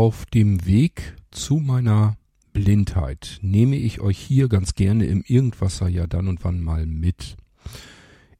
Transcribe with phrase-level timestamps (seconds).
[0.00, 2.16] Auf dem Weg zu meiner
[2.54, 7.36] Blindheit nehme ich euch hier ganz gerne im Irgendwasser ja dann und wann mal mit.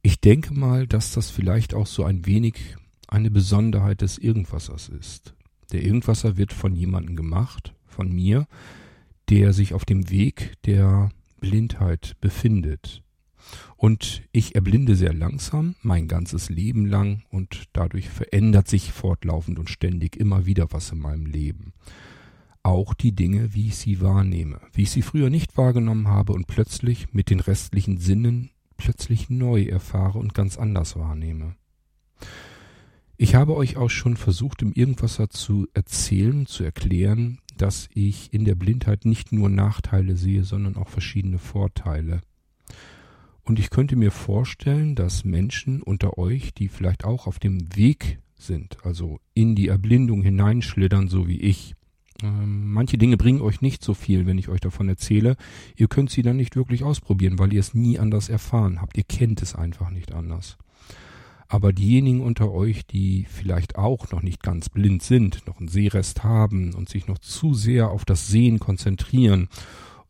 [0.01, 2.55] Ich denke mal, dass das vielleicht auch so ein wenig
[3.07, 5.35] eine Besonderheit des Irgendwassers ist.
[5.71, 8.47] Der Irgendwasser wird von jemandem gemacht, von mir,
[9.29, 13.03] der sich auf dem Weg der Blindheit befindet.
[13.77, 19.69] Und ich erblinde sehr langsam, mein ganzes Leben lang, und dadurch verändert sich fortlaufend und
[19.69, 21.73] ständig immer wieder was in meinem Leben.
[22.63, 26.47] Auch die Dinge, wie ich sie wahrnehme, wie ich sie früher nicht wahrgenommen habe und
[26.47, 31.55] plötzlich mit den restlichen Sinnen plötzlich neu erfahre und ganz anders wahrnehme.
[33.17, 38.45] Ich habe euch auch schon versucht, im Irgendwasser zu erzählen, zu erklären, dass ich in
[38.45, 42.21] der Blindheit nicht nur Nachteile sehe, sondern auch verschiedene Vorteile.
[43.51, 48.19] Und ich könnte mir vorstellen, dass Menschen unter euch, die vielleicht auch auf dem Weg
[48.33, 51.75] sind, also in die Erblindung hineinschlittern, so wie ich,
[52.23, 55.35] ähm, manche Dinge bringen euch nicht so viel, wenn ich euch davon erzähle.
[55.75, 58.97] Ihr könnt sie dann nicht wirklich ausprobieren, weil ihr es nie anders erfahren habt.
[58.97, 60.57] Ihr kennt es einfach nicht anders.
[61.49, 66.23] Aber diejenigen unter euch, die vielleicht auch noch nicht ganz blind sind, noch einen Sehrest
[66.23, 69.49] haben und sich noch zu sehr auf das Sehen konzentrieren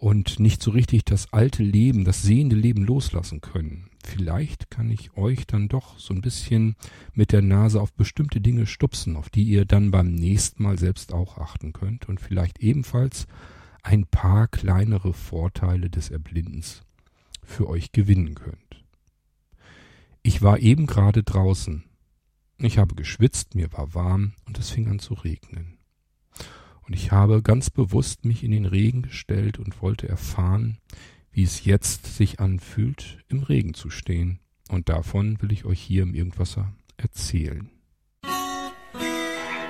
[0.01, 3.91] und nicht so richtig das alte Leben, das sehende Leben loslassen können.
[4.03, 6.75] Vielleicht kann ich euch dann doch so ein bisschen
[7.13, 11.13] mit der Nase auf bestimmte Dinge stupsen, auf die ihr dann beim nächsten Mal selbst
[11.13, 13.27] auch achten könnt und vielleicht ebenfalls
[13.83, 16.81] ein paar kleinere Vorteile des Erblindens
[17.43, 18.83] für euch gewinnen könnt.
[20.23, 21.83] Ich war eben gerade draußen.
[22.57, 25.77] Ich habe geschwitzt, mir war warm und es fing an zu regnen.
[26.91, 30.77] Und ich habe ganz bewusst mich in den Regen gestellt und wollte erfahren,
[31.31, 34.41] wie es jetzt sich anfühlt, im Regen zu stehen.
[34.67, 37.69] Und davon will ich euch hier im Irgendwasser erzählen.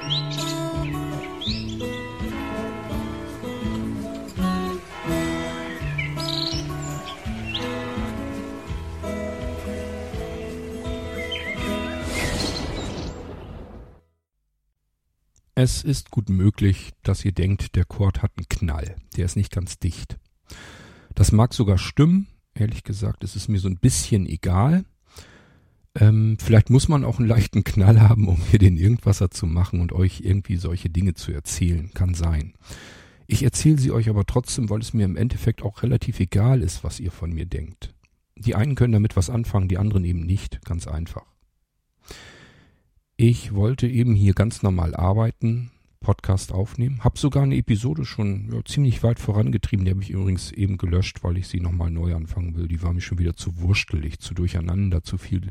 [0.04, 2.41] Musik
[15.56, 18.96] Es ist gut möglich, dass ihr denkt, der Chord hat einen Knall.
[19.18, 20.18] Der ist nicht ganz dicht.
[21.14, 22.28] Das mag sogar stimmen.
[22.54, 24.86] Ehrlich gesagt, es ist mir so ein bisschen egal.
[25.94, 29.82] Ähm, vielleicht muss man auch einen leichten Knall haben, um hier den Irgendwasser zu machen
[29.82, 31.92] und euch irgendwie solche Dinge zu erzählen.
[31.94, 32.54] Kann sein.
[33.28, 36.84] Ich erzähle sie euch aber trotzdem, weil es mir im Endeffekt auch relativ egal ist,
[36.86, 37.94] was ihr von mir denkt.
[38.38, 40.64] Die einen können damit was anfangen, die anderen eben nicht.
[40.64, 41.26] Ganz einfach.
[43.24, 47.04] Ich wollte eben hier ganz normal arbeiten, Podcast aufnehmen.
[47.04, 49.86] Hab sogar eine Episode schon ja, ziemlich weit vorangetrieben.
[49.86, 52.68] Die habe ich übrigens eben gelöscht, weil ich sie nochmal neu anfangen will.
[52.68, 55.50] Die war mir schon wieder zu wurstelig, zu durcheinander, zu viel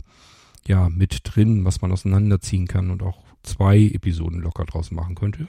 [0.66, 5.46] ja mit drin, was man auseinanderziehen kann und auch zwei Episoden locker draus machen könnte.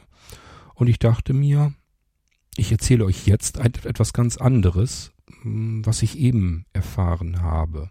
[0.75, 1.73] Und ich dachte mir,
[2.55, 5.11] ich erzähle euch jetzt etwas ganz anderes,
[5.41, 7.89] hm, was ich eben erfahren habe.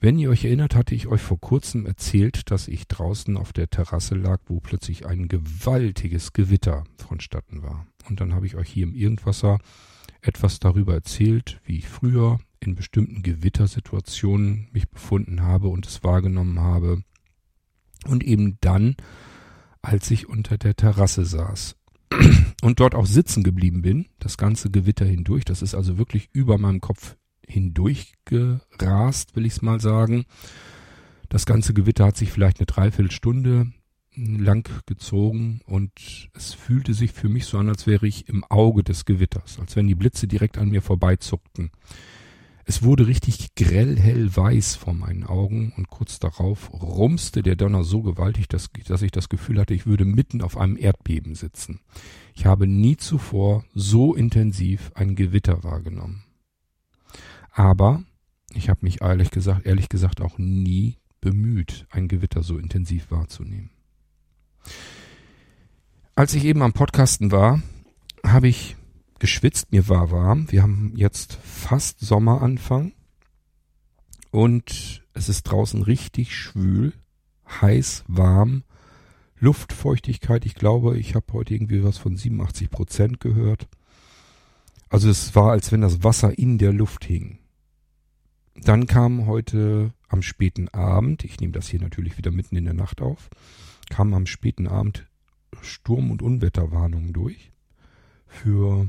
[0.00, 3.68] Wenn ihr euch erinnert, hatte ich euch vor kurzem erzählt, dass ich draußen auf der
[3.68, 7.84] Terrasse lag, wo plötzlich ein gewaltiges Gewitter vonstatten war.
[8.08, 9.58] Und dann habe ich euch hier im Irgendwasser
[10.20, 16.60] etwas darüber erzählt, wie ich früher in bestimmten Gewittersituationen mich befunden habe und es wahrgenommen
[16.60, 17.02] habe.
[18.06, 18.94] Und eben dann,
[19.82, 21.74] als ich unter der Terrasse saß
[22.62, 26.56] und dort auch sitzen geblieben bin, das ganze Gewitter hindurch, das ist also wirklich über
[26.56, 27.16] meinem Kopf
[27.48, 30.26] hindurchgerast, will ich es mal sagen.
[31.28, 33.72] Das ganze Gewitter hat sich vielleicht eine Dreiviertelstunde
[34.16, 35.92] lang gezogen und
[36.34, 39.76] es fühlte sich für mich so an, als wäre ich im Auge des Gewitters, als
[39.76, 41.70] wenn die Blitze direkt an mir vorbeizuckten.
[42.64, 47.82] Es wurde richtig grell hell weiß vor meinen Augen und kurz darauf rumste der Donner
[47.82, 51.80] so gewaltig, dass, dass ich das Gefühl hatte, ich würde mitten auf einem Erdbeben sitzen.
[52.34, 56.24] Ich habe nie zuvor so intensiv ein Gewitter wahrgenommen.
[57.58, 58.04] Aber
[58.54, 63.70] ich habe mich ehrlich gesagt, ehrlich gesagt auch nie bemüht, ein Gewitter so intensiv wahrzunehmen.
[66.14, 67.60] Als ich eben am Podcasten war,
[68.24, 68.76] habe ich
[69.18, 70.46] geschwitzt, mir war warm.
[70.52, 72.92] Wir haben jetzt fast Sommeranfang
[74.30, 76.92] und es ist draußen richtig schwül,
[77.60, 78.62] heiß, warm,
[79.40, 80.46] Luftfeuchtigkeit.
[80.46, 83.66] Ich glaube, ich habe heute irgendwie was von 87 Prozent gehört.
[84.90, 87.40] Also es war, als wenn das Wasser in der Luft hing.
[88.64, 92.74] Dann kam heute am späten Abend, ich nehme das hier natürlich wieder mitten in der
[92.74, 93.30] Nacht auf,
[93.88, 95.06] kam am späten Abend
[95.62, 97.50] Sturm- und Unwetterwarnungen durch
[98.26, 98.88] für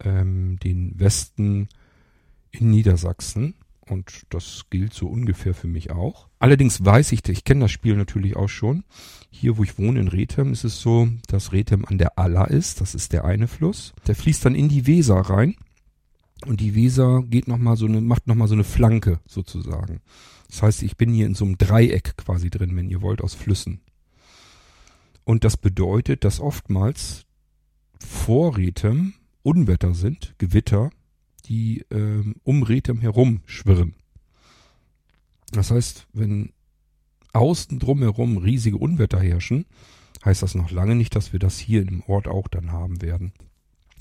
[0.00, 1.68] ähm, den Westen
[2.50, 3.54] in Niedersachsen.
[3.88, 6.28] Und das gilt so ungefähr für mich auch.
[6.38, 8.84] Allerdings weiß ich, ich kenne das Spiel natürlich auch schon.
[9.28, 12.80] Hier, wo ich wohne in Rethem, ist es so, dass Rethem an der Aller ist.
[12.80, 13.92] Das ist der eine Fluss.
[14.06, 15.56] Der fließt dann in die Weser rein.
[16.46, 20.00] Und die Weser geht noch mal so eine, macht nochmal so eine Flanke sozusagen.
[20.48, 23.34] Das heißt, ich bin hier in so einem Dreieck quasi drin, wenn ihr wollt, aus
[23.34, 23.80] Flüssen.
[25.24, 27.24] Und das bedeutet, dass oftmals
[27.98, 30.90] vor Rethem Unwetter sind, Gewitter,
[31.46, 33.94] die ähm, um Rethem herum schwirren.
[35.52, 36.52] Das heißt, wenn
[37.32, 39.66] außen drumherum riesige Unwetter herrschen,
[40.24, 43.32] heißt das noch lange nicht, dass wir das hier im Ort auch dann haben werden.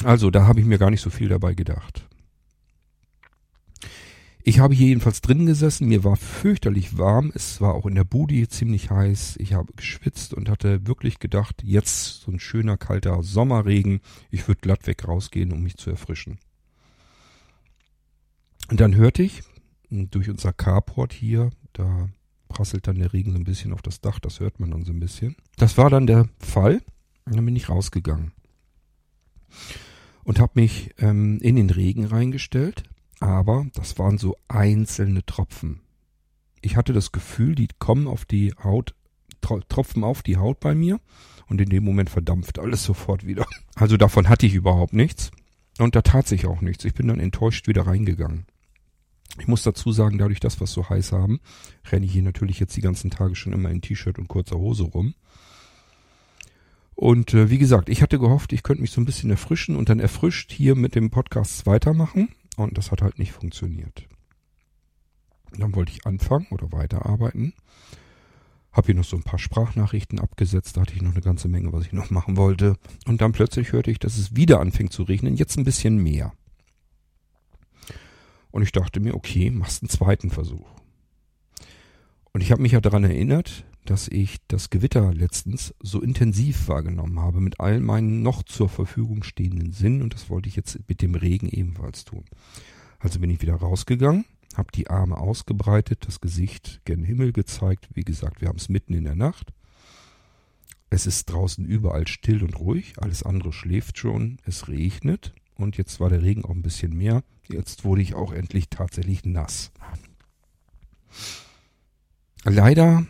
[0.03, 2.07] Also, da habe ich mir gar nicht so viel dabei gedacht.
[4.43, 8.03] Ich habe hier jedenfalls drin gesessen, mir war fürchterlich warm, es war auch in der
[8.03, 13.21] Bude ziemlich heiß, ich habe geschwitzt und hatte wirklich gedacht, jetzt so ein schöner kalter
[13.23, 16.39] Sommerregen, ich würde glatt weg rausgehen, um mich zu erfrischen.
[18.69, 19.41] Und dann hörte ich
[19.89, 22.09] durch unser Carport hier, da
[22.47, 24.91] prasselt dann der Regen so ein bisschen auf das Dach, das hört man dann so
[24.91, 25.35] ein bisschen.
[25.57, 26.81] Das war dann der Fall.
[27.25, 28.31] Dann bin ich rausgegangen
[30.23, 32.83] und habe mich ähm, in den Regen reingestellt
[33.21, 35.79] aber das waren so einzelne Tropfen.
[36.61, 38.95] Ich hatte das Gefühl, die kommen auf die Haut,
[39.69, 40.99] tropfen auf die Haut bei mir
[41.47, 43.45] und in dem Moment verdampft alles sofort wieder.
[43.75, 45.31] Also davon hatte ich überhaupt nichts
[45.77, 46.83] und da tat sich auch nichts.
[46.83, 48.45] Ich bin dann enttäuscht wieder reingegangen.
[49.39, 51.39] Ich muss dazu sagen, dadurch, dass wir es so heiß haben,
[51.89, 54.83] renne ich hier natürlich jetzt die ganzen Tage schon immer in T-Shirt und kurzer Hose
[54.83, 55.13] rum.
[56.95, 59.89] Und äh, wie gesagt, ich hatte gehofft, ich könnte mich so ein bisschen erfrischen und
[59.89, 62.29] dann erfrischt hier mit dem Podcast weitermachen.
[62.63, 64.07] Und das hat halt nicht funktioniert.
[65.57, 67.53] Dann wollte ich anfangen oder weiterarbeiten.
[68.71, 71.73] Hab hier noch so ein paar Sprachnachrichten abgesetzt, da hatte ich noch eine ganze Menge,
[71.73, 72.77] was ich noch machen wollte.
[73.05, 76.31] Und dann plötzlich hörte ich, dass es wieder anfängt zu regnen, jetzt ein bisschen mehr.
[78.51, 80.69] Und ich dachte mir, okay, machst einen zweiten Versuch.
[82.33, 87.19] Und ich habe mich ja daran erinnert, dass ich das Gewitter letztens so intensiv wahrgenommen
[87.19, 91.01] habe mit all meinen noch zur Verfügung stehenden Sinnen und das wollte ich jetzt mit
[91.01, 92.25] dem Regen ebenfalls tun.
[92.99, 94.25] Also bin ich wieder rausgegangen,
[94.55, 97.89] habe die Arme ausgebreitet, das Gesicht gen Himmel gezeigt.
[97.93, 99.51] Wie gesagt, wir haben es mitten in der Nacht.
[100.89, 105.99] Es ist draußen überall still und ruhig, alles andere schläft schon, es regnet und jetzt
[105.99, 107.23] war der Regen auch ein bisschen mehr.
[107.47, 109.71] Jetzt wurde ich auch endlich tatsächlich nass.
[112.43, 113.05] Leider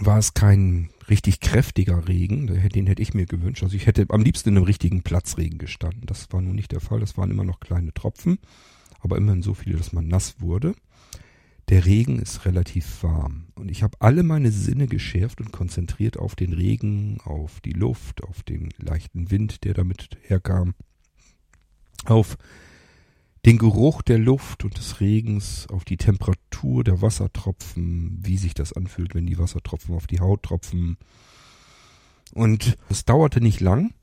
[0.00, 3.62] war es kein richtig kräftiger Regen, den hätte ich mir gewünscht.
[3.62, 6.02] Also ich hätte am liebsten in einem richtigen Platzregen gestanden.
[6.06, 8.38] Das war nun nicht der Fall, das waren immer noch kleine Tropfen,
[9.00, 10.74] aber immerhin so viele, dass man nass wurde.
[11.68, 16.34] Der Regen ist relativ warm und ich habe alle meine Sinne geschärft und konzentriert auf
[16.34, 20.74] den Regen, auf die Luft, auf den leichten Wind, der damit herkam,
[22.06, 22.38] auf
[23.48, 28.74] den Geruch der Luft und des Regens, auf die Temperatur der Wassertropfen, wie sich das
[28.74, 30.98] anfühlt, wenn die Wassertropfen auf die Haut tropfen.
[32.34, 33.94] Und es dauerte nicht lang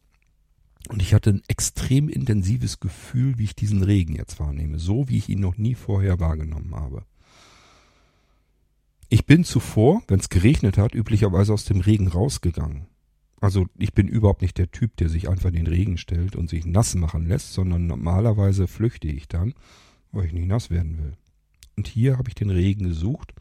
[0.90, 5.18] und ich hatte ein extrem intensives Gefühl, wie ich diesen Regen jetzt wahrnehme, so wie
[5.20, 7.06] ich ihn noch nie vorher wahrgenommen habe.
[9.10, 12.88] Ich bin zuvor, wenn es geregnet hat, üblicherweise aus dem Regen rausgegangen.
[13.46, 16.50] Also ich bin überhaupt nicht der Typ, der sich einfach in den Regen stellt und
[16.50, 19.54] sich nass machen lässt, sondern normalerweise flüchte ich dann,
[20.12, 21.16] weil ich nicht nass werden will.
[21.78, 23.36] Und hier habe ich den Regen gesucht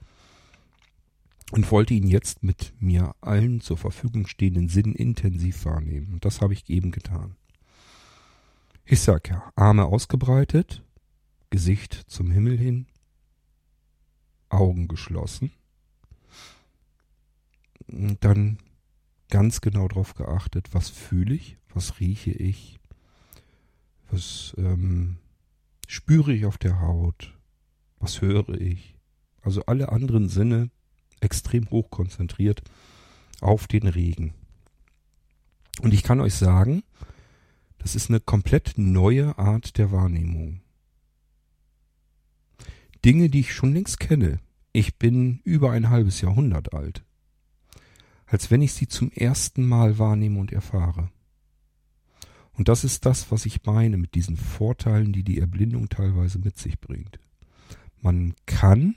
[1.53, 6.12] und wollte ihn jetzt mit mir allen zur Verfügung stehenden Sinnen intensiv wahrnehmen.
[6.12, 7.37] Und das habe ich eben getan.
[8.85, 10.83] Ich sag ja, Arme ausgebreitet,
[11.49, 12.88] Gesicht zum Himmel hin,
[14.50, 15.50] Augen geschlossen.
[17.87, 18.59] Und dann
[19.31, 22.78] ganz genau darauf geachtet, was fühle ich, was rieche ich,
[24.11, 25.16] was ähm,
[25.87, 27.35] spüre ich auf der Haut,
[27.99, 28.95] was höre ich.
[29.43, 30.71] Also alle anderen Sinne
[31.21, 32.62] extrem hoch konzentriert
[33.40, 34.35] auf den Regen.
[35.81, 36.83] Und ich kann euch sagen,
[37.78, 40.61] das ist eine komplett neue Art der Wahrnehmung.
[43.04, 44.40] Dinge, die ich schon längst kenne.
[44.73, 47.04] Ich bin über ein halbes Jahrhundert alt
[48.35, 51.09] als wenn ich sie zum ersten Mal wahrnehme und erfahre.
[52.55, 56.59] Und das ist das, was ich meine mit diesen Vorteilen, die die Erblindung teilweise mit
[56.59, 57.21] sich bringt.
[58.00, 58.97] Man kann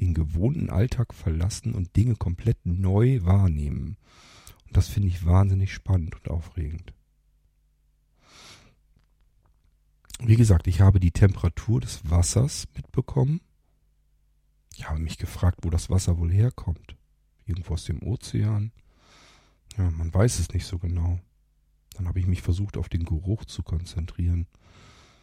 [0.00, 3.96] den gewohnten Alltag verlassen und Dinge komplett neu wahrnehmen.
[4.66, 6.92] Und das finde ich wahnsinnig spannend und aufregend.
[10.20, 13.40] Wie gesagt, ich habe die Temperatur des Wassers mitbekommen.
[14.76, 16.98] Ich habe mich gefragt, wo das Wasser wohl herkommt
[17.46, 18.72] irgendwo aus dem Ozean.
[19.76, 21.20] Ja, man weiß es nicht so genau.
[21.94, 24.46] Dann habe ich mich versucht, auf den Geruch zu konzentrieren.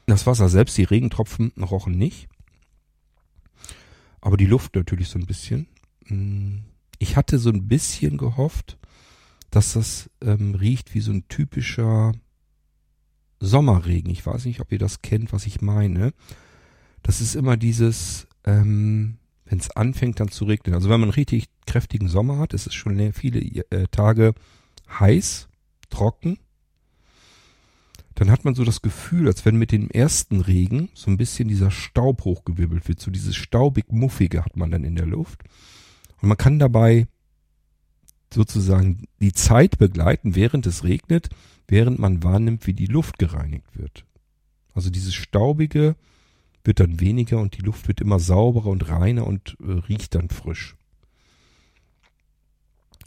[0.08, 2.28] Das Wasser selbst, die Regentropfen rochen nicht.
[4.20, 5.68] Aber die Luft natürlich so ein bisschen.
[6.06, 6.60] Mm,
[7.00, 8.78] ich hatte so ein bisschen gehofft,
[9.50, 12.14] dass das ähm, riecht wie so ein typischer
[13.40, 14.12] Sommerregen.
[14.12, 16.14] Ich weiß nicht, ob ihr das kennt, was ich meine.
[17.04, 19.18] Das ist immer dieses, ähm,
[19.52, 20.74] wenn es anfängt dann zu regnen.
[20.74, 23.40] Also wenn man einen richtig kräftigen Sommer hat, ist es schon viele
[23.70, 24.34] äh, Tage
[24.90, 25.50] heiß,
[25.90, 26.40] trocken.
[28.16, 31.50] Dann hat man so das Gefühl, als wenn mit dem ersten Regen so ein bisschen
[31.50, 33.02] dieser Staub hochgewirbelt wird.
[33.02, 35.44] So dieses staubig-muffige hat man dann in der Luft.
[36.22, 37.08] Und man kann dabei
[38.34, 41.28] sozusagen die Zeit begleiten, während es regnet,
[41.68, 44.06] während man wahrnimmt, wie die Luft gereinigt wird.
[44.74, 45.98] Also dieses Staubige
[46.64, 50.30] wird dann weniger und die Luft wird immer sauberer und reiner und äh, riecht dann
[50.30, 50.76] frisch.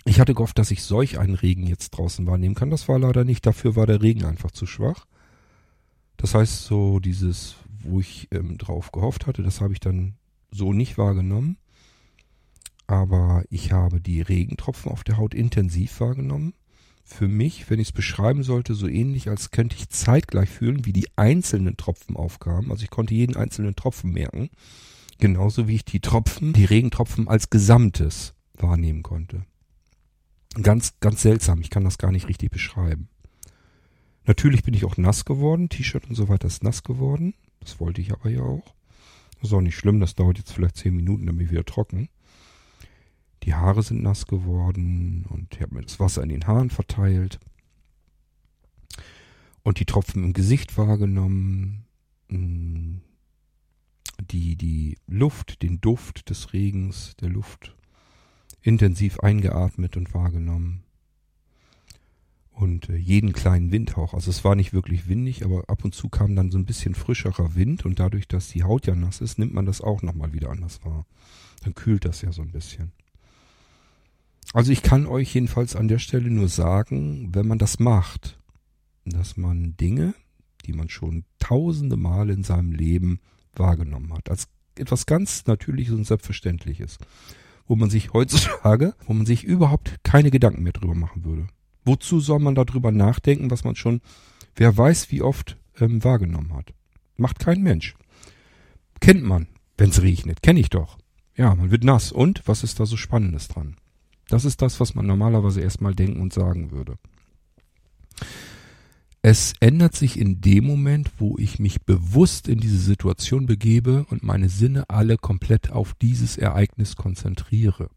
[0.05, 2.71] Ich hatte gehofft, dass ich solch einen Regen jetzt draußen wahrnehmen kann.
[2.71, 3.47] Das war leider nicht.
[3.47, 5.07] Dafür war der Regen einfach zu schwach.
[6.17, 10.15] Das heißt, so dieses, wo ich ähm, drauf gehofft hatte, das habe ich dann
[10.51, 11.57] so nicht wahrgenommen.
[12.87, 16.53] Aber ich habe die Regentropfen auf der Haut intensiv wahrgenommen
[17.05, 20.93] für mich, wenn ich es beschreiben sollte, so ähnlich, als könnte ich zeitgleich fühlen, wie
[20.93, 22.71] die einzelnen Tropfen aufkamen.
[22.71, 24.51] Also ich konnte jeden einzelnen Tropfen merken.
[25.19, 29.45] Genauso wie ich die Tropfen, die Regentropfen als Gesamtes wahrnehmen konnte.
[30.61, 31.61] Ganz, ganz seltsam.
[31.61, 33.09] Ich kann das gar nicht richtig beschreiben.
[34.27, 35.69] Natürlich bin ich auch nass geworden.
[35.69, 37.35] T-Shirt und so weiter ist nass geworden.
[37.61, 38.75] Das wollte ich aber ja auch.
[39.41, 40.01] Das ist auch nicht schlimm.
[40.01, 42.09] Das dauert jetzt vielleicht zehn Minuten, dann bin ich wieder trocken.
[43.45, 47.39] Die Haare sind nass geworden und ich habe mir das Wasser in den Haaren verteilt.
[49.63, 51.85] Und die Tropfen im Gesicht wahrgenommen.
[52.29, 52.97] Mm,
[54.31, 57.75] die, die Luft, den Duft des Regens, der Luft
[58.63, 60.85] intensiv eingeatmet und wahrgenommen.
[62.51, 64.15] Und äh, jeden kleinen Windhauch.
[64.15, 66.95] Also es war nicht wirklich windig, aber ab und zu kam dann so ein bisschen
[66.95, 70.33] frischerer Wind und dadurch, dass die Haut ja nass ist, nimmt man das auch nochmal
[70.33, 71.05] wieder anders wahr.
[71.63, 72.93] Dann kühlt das ja so ein bisschen.
[74.53, 78.39] Also ich kann euch jedenfalls an der Stelle nur sagen, wenn man das macht,
[79.05, 80.15] dass man Dinge,
[80.67, 83.21] die man schon tausende Mal in seinem Leben
[83.55, 86.99] wahrgenommen hat, als etwas ganz Natürliches und Selbstverständliches,
[87.67, 91.47] wo man sich heutzutage, wo man sich überhaupt keine Gedanken mehr drüber machen würde.
[91.85, 94.01] Wozu soll man darüber nachdenken, was man schon,
[94.57, 96.73] wer weiß, wie oft ähm, wahrgenommen hat?
[97.17, 97.95] Macht kein Mensch.
[99.01, 100.99] Kennt man, wenn's regnet, kenne ich doch.
[101.37, 102.11] Ja, man wird nass.
[102.11, 103.77] Und was ist da so Spannendes dran?
[104.35, 106.99] Das ist das, was man normalerweise erstmal denken und sagen würde.
[109.23, 114.25] Es ändert sich in dem Moment, wo ich mich bewusst in diese Situation begebe und
[114.25, 117.91] meine Sinne alle komplett auf dieses Ereignis konzentriere.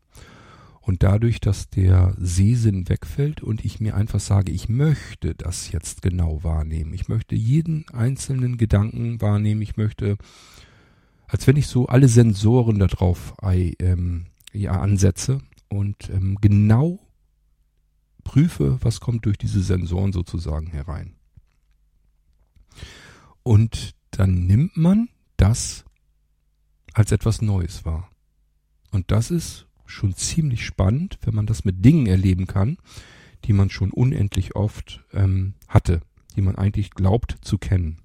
[0.79, 6.03] Und dadurch, dass der Sehsinn wegfällt und ich mir einfach sage, ich möchte das jetzt
[6.03, 6.93] genau wahrnehmen.
[6.93, 9.63] Ich möchte jeden einzelnen Gedanken wahrnehmen.
[9.63, 10.19] Ich möchte,
[11.25, 16.99] als wenn ich so alle Sensoren darauf ähm, ja, ansetze und ähm, genau
[18.23, 21.15] prüfe, was kommt durch diese Sensoren sozusagen herein.
[23.43, 25.85] Und dann nimmt man das
[26.93, 28.09] als etwas Neues wahr.
[28.91, 32.77] Und das ist schon ziemlich spannend, wenn man das mit Dingen erleben kann,
[33.45, 36.01] die man schon unendlich oft ähm, hatte,
[36.35, 38.01] die man eigentlich glaubt zu kennen.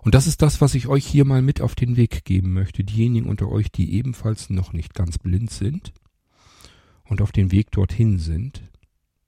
[0.00, 2.84] Und das ist das, was ich euch hier mal mit auf den Weg geben möchte.
[2.84, 5.92] Diejenigen unter euch, die ebenfalls noch nicht ganz blind sind
[7.04, 8.62] und auf den Weg dorthin sind,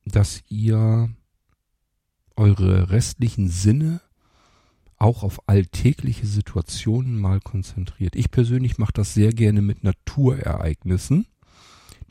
[0.05, 1.11] dass ihr
[2.37, 4.01] eure restlichen Sinne
[4.97, 8.15] auch auf alltägliche Situationen mal konzentriert.
[8.17, 11.27] Ich persönlich mache das sehr gerne mit Naturereignissen.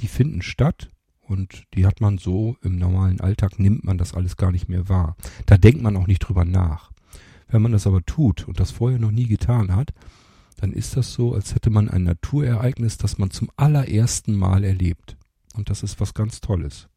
[0.02, 0.90] Die finden statt
[1.22, 4.90] und die hat man so im normalen Alltag nimmt man das alles gar nicht mehr
[4.90, 5.16] wahr.
[5.46, 6.92] Da denkt man auch nicht drüber nach.
[7.50, 9.94] Wenn man das aber tut und das vorher noch nie getan hat,
[10.58, 15.18] dann ist das so, als hätte man ein Naturereignis, das man zum allerersten Mal erlebt.
[15.56, 16.88] Und das ist was ganz Tolles.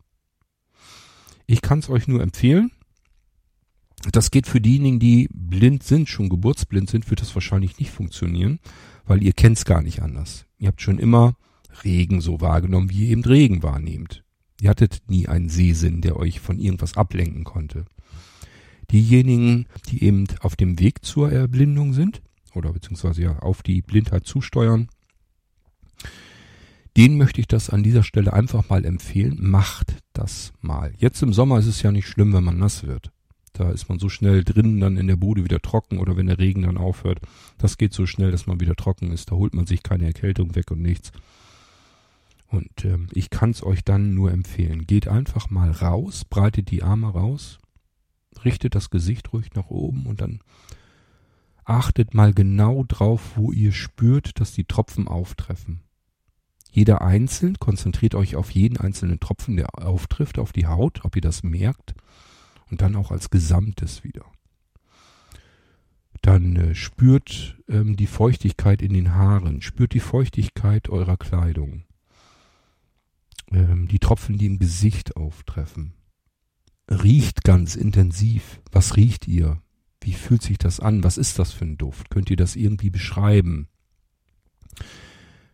[1.47, 2.71] Ich kann es euch nur empfehlen.
[4.11, 8.59] Das geht für diejenigen, die blind sind, schon geburtsblind sind, wird das wahrscheinlich nicht funktionieren,
[9.04, 10.47] weil ihr kennt es gar nicht anders.
[10.59, 11.37] Ihr habt schon immer
[11.85, 14.25] Regen so wahrgenommen, wie ihr eben Regen wahrnehmt.
[14.61, 17.85] Ihr hattet nie einen Sehsinn, der euch von irgendwas ablenken konnte.
[18.92, 22.22] Diejenigen, die eben auf dem Weg zur Erblindung sind
[22.54, 24.88] oder beziehungsweise ja auf die Blindheit zusteuern,
[26.96, 29.38] den möchte ich das an dieser Stelle einfach mal empfehlen.
[29.40, 30.92] Macht das mal.
[30.99, 33.11] Jetzt im Sommer ist es ja nicht schlimm, wenn man nass wird.
[33.54, 36.38] Da ist man so schnell drin, dann in der Bude wieder trocken oder wenn der
[36.38, 37.20] Regen dann aufhört.
[37.58, 39.30] Das geht so schnell, dass man wieder trocken ist.
[39.30, 41.12] Da holt man sich keine Erkältung weg und nichts.
[42.49, 44.87] Und ähm, ich kann es euch dann nur empfehlen.
[44.87, 47.58] Geht einfach mal raus, breitet die Arme raus,
[48.44, 50.40] richtet das Gesicht ruhig nach oben und dann
[51.64, 55.80] achtet mal genau drauf, wo ihr spürt, dass die Tropfen auftreffen.
[56.70, 61.22] Jeder einzeln, konzentriert euch auf jeden einzelnen Tropfen, der auftrifft, auf die Haut, ob ihr
[61.22, 61.94] das merkt,
[62.70, 64.25] und dann auch als Gesamtes wieder.
[66.22, 71.84] Dann äh, spürt ähm, die Feuchtigkeit in den Haaren, spürt die Feuchtigkeit eurer Kleidung,
[73.50, 75.92] ähm, die Tropfen, die im Gesicht auftreffen.
[76.90, 78.60] Riecht ganz intensiv.
[78.70, 79.60] Was riecht ihr?
[80.00, 81.04] Wie fühlt sich das an?
[81.04, 82.10] Was ist das für ein Duft?
[82.10, 83.68] Könnt ihr das irgendwie beschreiben?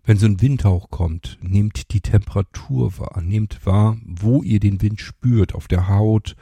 [0.04, 5.02] Wenn so ein Windhauch kommt, nehmt die Temperatur wahr, nehmt wahr, wo ihr den Wind
[5.02, 6.34] spürt, auf der Haut,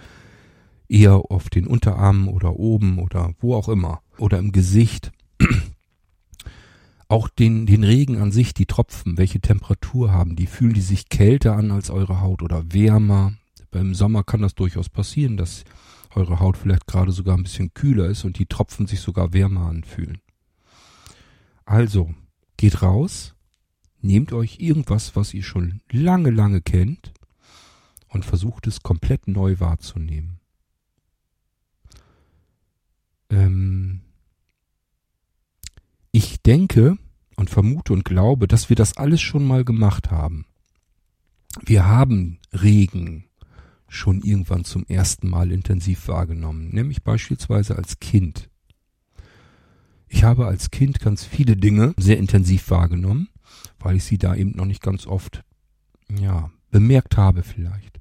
[0.88, 5.10] eher auf den Unterarmen oder oben oder wo auch immer, oder im Gesicht.
[7.08, 10.48] Auch den, den Regen an sich, die Tropfen, welche Temperatur haben die?
[10.48, 13.34] Fühlen die sich kälter an als eure Haut oder wärmer?
[13.70, 15.64] Beim Sommer kann das durchaus passieren, dass
[16.14, 19.66] eure Haut vielleicht gerade sogar ein bisschen kühler ist und die Tropfen sich sogar wärmer
[19.66, 20.20] anfühlen.
[21.64, 22.14] Also,
[22.56, 23.34] geht raus,
[24.00, 27.12] nehmt euch irgendwas, was ihr schon lange, lange kennt
[28.08, 30.40] und versucht es komplett neu wahrzunehmen.
[33.28, 34.00] Ähm
[36.12, 36.96] ich denke
[37.36, 40.46] und vermute und glaube, dass wir das alles schon mal gemacht haben.
[41.62, 43.25] Wir haben Regen,
[43.96, 48.48] schon irgendwann zum ersten Mal intensiv wahrgenommen, nämlich beispielsweise als Kind.
[50.08, 53.28] Ich habe als Kind ganz viele Dinge sehr intensiv wahrgenommen,
[53.78, 55.42] weil ich sie da eben noch nicht ganz oft,
[56.08, 58.00] ja, bemerkt habe vielleicht.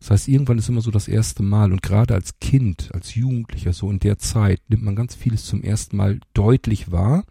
[0.00, 3.72] Das heißt, irgendwann ist immer so das erste Mal und gerade als Kind, als Jugendlicher,
[3.72, 7.24] so in der Zeit, nimmt man ganz vieles zum ersten Mal deutlich wahr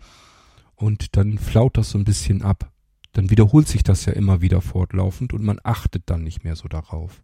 [0.76, 2.72] und dann flaut das so ein bisschen ab
[3.14, 6.68] dann wiederholt sich das ja immer wieder fortlaufend und man achtet dann nicht mehr so
[6.68, 7.20] darauf.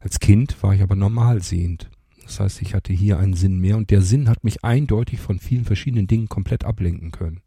[0.00, 1.90] Als Kind war ich aber normal sehend.
[2.22, 5.38] Das heißt, ich hatte hier einen Sinn mehr und der Sinn hat mich eindeutig von
[5.38, 7.40] vielen verschiedenen Dingen komplett ablenken können.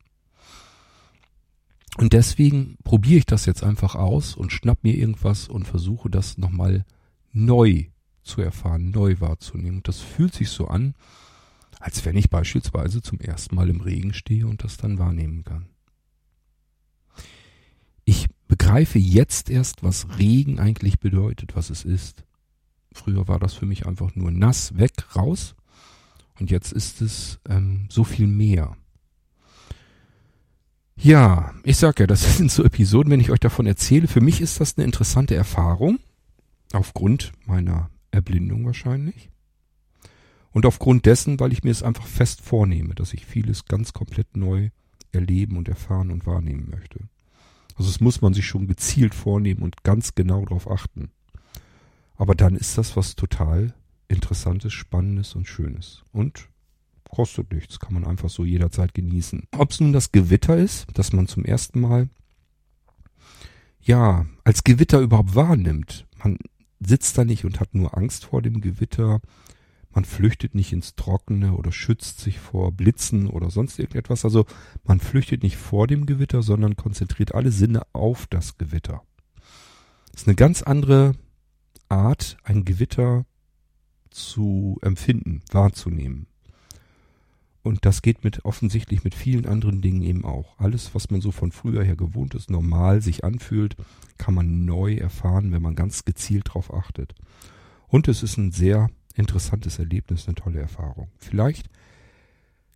[1.97, 6.37] Und deswegen probiere ich das jetzt einfach aus und schnapp mir irgendwas und versuche das
[6.37, 6.85] nochmal
[7.33, 7.87] neu
[8.23, 9.77] zu erfahren, neu wahrzunehmen.
[9.77, 10.95] Und das fühlt sich so an,
[11.79, 15.67] als wenn ich beispielsweise zum ersten Mal im Regen stehe und das dann wahrnehmen kann.
[18.49, 22.23] Begreife jetzt erst, was Regen eigentlich bedeutet, was es ist.
[22.91, 25.55] Früher war das für mich einfach nur nass, weg, raus.
[26.39, 28.75] Und jetzt ist es ähm, so viel mehr.
[30.97, 34.07] Ja, ich sag ja, das sind so Episoden, wenn ich euch davon erzähle.
[34.07, 35.99] Für mich ist das eine interessante Erfahrung.
[36.73, 39.29] Aufgrund meiner Erblindung wahrscheinlich.
[40.51, 44.35] Und aufgrund dessen, weil ich mir es einfach fest vornehme, dass ich vieles ganz komplett
[44.35, 44.71] neu
[45.11, 47.01] erleben und erfahren und wahrnehmen möchte.
[47.79, 51.11] Also das muss man sich schon gezielt vornehmen und ganz genau darauf achten.
[52.17, 53.73] Aber dann ist das was total
[54.09, 56.03] Interessantes, Spannendes und Schönes.
[56.11, 56.49] Und
[57.09, 59.47] kostet nichts, kann man einfach so jederzeit genießen.
[59.55, 62.09] Ob es nun das Gewitter ist, dass man zum ersten Mal
[63.79, 66.05] ja als Gewitter überhaupt wahrnimmt.
[66.21, 66.37] Man
[66.81, 69.21] sitzt da nicht und hat nur Angst vor dem Gewitter
[69.91, 74.23] man flüchtet nicht ins Trockene oder schützt sich vor Blitzen oder sonst irgendetwas.
[74.23, 74.45] Also
[74.83, 79.01] man flüchtet nicht vor dem Gewitter, sondern konzentriert alle Sinne auf das Gewitter.
[80.11, 81.13] Das ist eine ganz andere
[81.87, 83.25] Art, ein Gewitter
[84.11, 86.27] zu empfinden, wahrzunehmen.
[87.61, 90.57] Und das geht mit offensichtlich mit vielen anderen Dingen eben auch.
[90.59, 93.75] Alles, was man so von früher her gewohnt ist, normal sich anfühlt,
[94.17, 97.15] kann man neu erfahren, wenn man ganz gezielt darauf achtet.
[97.87, 101.09] Und es ist ein sehr interessantes Erlebnis, eine tolle Erfahrung.
[101.17, 101.69] Vielleicht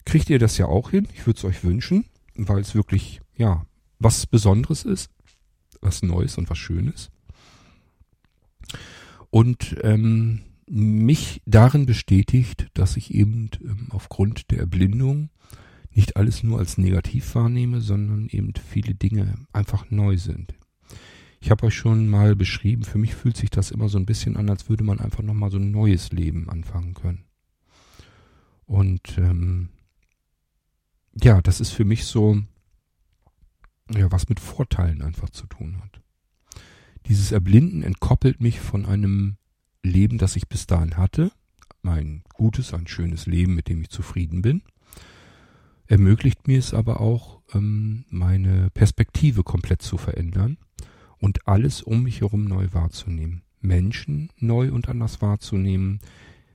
[0.06, 1.08] kriegt ihr das ja auch hin.
[1.14, 3.66] Ich würde es euch wünschen, weil es wirklich, ja,
[4.00, 5.10] was Besonderes ist,
[5.82, 7.10] was Neues und was Schönes.
[9.30, 15.30] Und ähm, mich darin bestätigt, dass ich eben ähm, aufgrund der Erblindung
[15.92, 20.54] nicht alles nur als negativ wahrnehme, sondern eben viele Dinge einfach neu sind.
[21.44, 24.38] Ich habe euch schon mal beschrieben, für mich fühlt sich das immer so ein bisschen
[24.38, 27.26] an, als würde man einfach nochmal so ein neues Leben anfangen können.
[28.66, 29.68] Und ähm,
[31.22, 32.42] ja, das ist für mich so,
[33.94, 36.02] ja, was mit Vorteilen einfach zu tun hat.
[37.08, 39.36] Dieses Erblinden entkoppelt mich von einem
[39.84, 41.30] Leben, das ich bis dahin hatte.
[41.84, 44.62] Ein gutes, ein schönes Leben, mit dem ich zufrieden bin.
[45.88, 50.58] Ermöglicht mir es aber auch, ähm, meine Perspektive komplett zu verändern
[51.24, 53.44] und alles um mich herum neu wahrzunehmen.
[53.62, 56.02] Menschen neu und anders wahrzunehmen,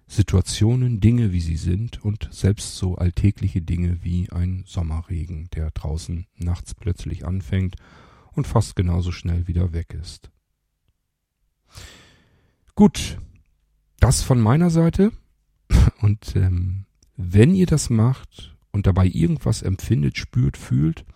[0.06, 6.26] Situationen, Dinge, wie sie sind und selbst so alltägliche Dinge wie ein Sommerregen, der draußen
[6.36, 7.76] nachts plötzlich anfängt
[8.32, 10.30] und fast genauso schnell wieder weg ist.
[12.74, 13.18] Gut,
[14.00, 15.12] das von meiner Seite
[16.02, 16.84] und ähm,
[17.16, 21.06] Wenn ihr das macht und dabei irgendwas empfindet, spürt, fühlt,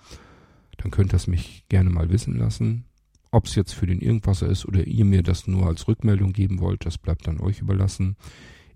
[0.78, 2.86] dann könnt ihr es mich gerne mal wissen lassen.
[3.32, 6.60] Ob es jetzt für den Irgendwasser ist oder ihr mir das nur als Rückmeldung geben
[6.60, 8.16] wollt, das bleibt dann euch überlassen.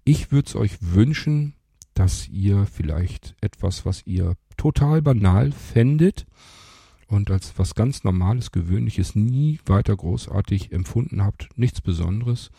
[0.02, 1.54] Ich würde es euch wünschen,
[1.92, 6.26] dass ihr vielleicht etwas, was ihr total banal fändet
[7.06, 12.50] und als was ganz Normales, Gewöhnliches nie weiter großartig empfunden habt, nichts Besonderes,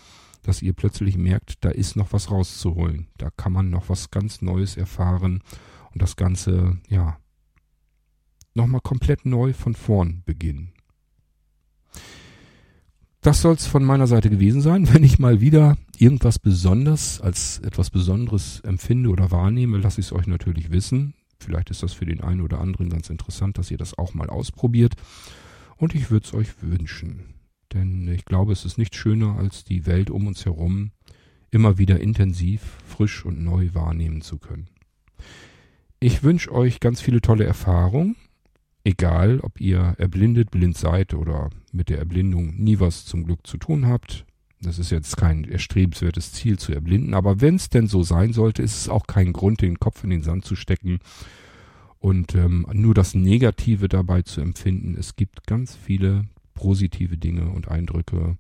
[0.43, 3.07] dass ihr plötzlich merkt, da ist noch was rauszuholen.
[3.17, 5.41] Da kann man noch was ganz Neues erfahren
[5.93, 7.17] und das Ganze, ja,
[8.53, 10.73] nochmal komplett neu von vorn beginnen.
[13.27, 14.87] Das soll es von meiner Seite gewesen sein.
[14.93, 20.13] Wenn ich mal wieder irgendwas besonders als etwas Besonderes empfinde oder wahrnehme, lasse ich es
[20.13, 21.13] euch natürlich wissen.
[21.37, 24.29] Vielleicht ist das für den einen oder anderen ganz interessant, dass ihr das auch mal
[24.29, 24.95] ausprobiert.
[25.75, 27.33] Und ich würde es euch wünschen.
[27.73, 30.91] Denn ich glaube, es ist nicht schöner, als die Welt um uns herum
[31.51, 34.69] immer wieder intensiv, frisch und neu wahrnehmen zu können.
[35.99, 38.15] Ich wünsche euch ganz viele tolle Erfahrungen
[38.87, 43.57] Egal, ob ihr erblindet, blind seid oder mit der Erblindung nie was zum Glück zu
[43.57, 44.25] tun habt.
[44.61, 48.61] Das ist jetzt kein erstrebenswertes Ziel zu erblinden, aber wenn es denn so sein sollte,
[48.61, 50.99] ist es auch kein Grund, den Kopf in den Sand zu stecken
[51.99, 54.95] und ähm, nur das Negative dabei zu empfinden.
[54.97, 56.23] Es gibt ganz viele
[56.53, 58.37] positive Dinge und Eindrücke.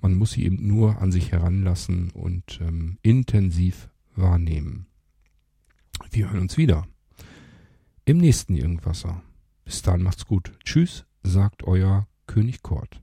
[0.00, 4.86] Man muss sie eben nur an sich heranlassen und ähm, intensiv wahrnehmen.
[6.12, 6.86] Wir hören uns wieder
[8.04, 9.24] im nächsten Irgendwasser.
[9.68, 10.58] Bis dann macht's gut.
[10.64, 13.02] Tschüss, sagt euer König Kort.